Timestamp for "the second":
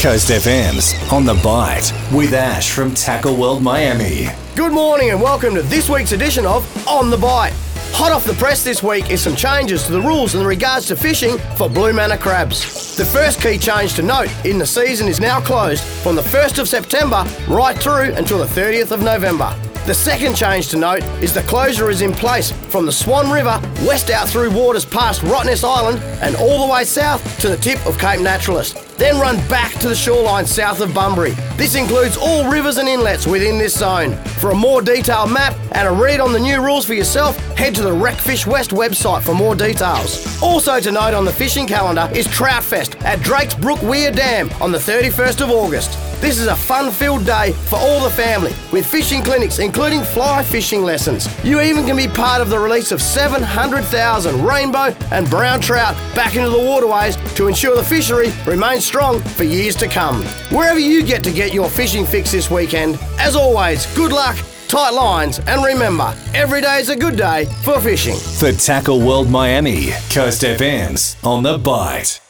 19.86-20.36